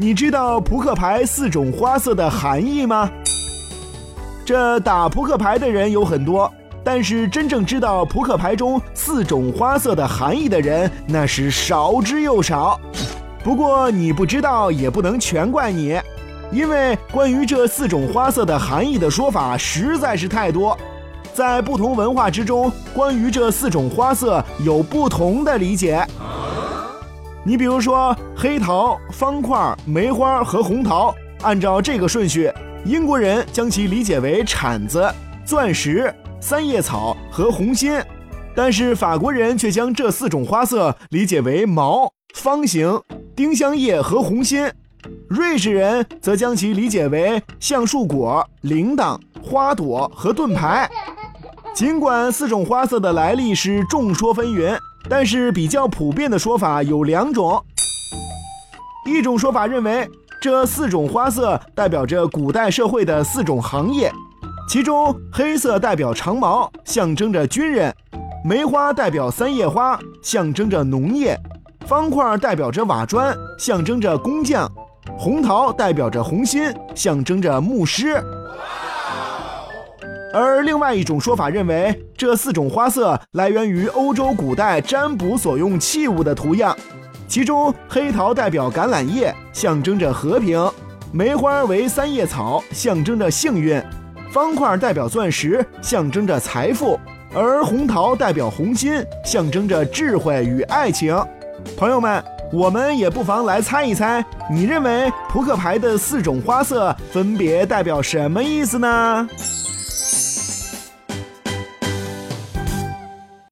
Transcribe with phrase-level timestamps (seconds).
[0.00, 3.10] 你知道扑克牌四种花色的含义吗？
[4.44, 6.48] 这打扑克牌的人有很多，
[6.84, 12.80] 但是真正知道扑克牌中四种花色的含义的人那是少之又少。
[13.42, 16.00] 不过你不知道也不能全怪你，
[16.52, 20.78] 因为关于这四种花色的含义的说法实在是太多，
[21.34, 26.06] 在不同文化之中，关于这四种花色有不同的理解。
[27.48, 32.52] 你比如说，黑桃、方块、梅花和红桃，按照这个顺序，
[32.84, 35.10] 英国人将其理解为铲子、
[35.46, 37.98] 钻石、三叶草和红心，
[38.54, 43.00] 但是法国人却将这四种花色理解为毛、方形、
[43.34, 44.70] 丁香叶和红心，
[45.26, 50.86] 瑞士人则将其理解为橡树果、铃铛、花朵和盾牌。
[51.72, 54.76] 尽管四种花色的来历是众说纷纭。
[55.10, 57.64] 但是比较普遍的说法有两种，
[59.06, 60.08] 一种说法认为
[60.40, 64.12] 这四种花色代表着古代社会的四种行业，
[64.68, 67.90] 其中黑色代表长矛，象征着军人；
[68.44, 71.34] 梅花代表三叶花，象征着农业；
[71.86, 74.68] 方块代表着瓦砖，象征着工匠；
[75.18, 78.22] 红桃代表着红心，象征着牧师。
[80.32, 86.76] 而另外一种说法认为，这四种花色来源于欧洲古代占卜所用器物的图样，
[87.26, 90.70] 其中黑桃代表橄榄叶，象征着和平；
[91.12, 93.80] 梅花为三叶草，象征着幸运；
[94.30, 96.98] 方块代表钻石，象征着财富；
[97.34, 101.16] 而红桃代表红心，象征着智慧与爱情。
[101.76, 109.28] 朋友们，我们也不妨来猜一猜，你认为扑克牌的四种花色分别代表什么意思呢？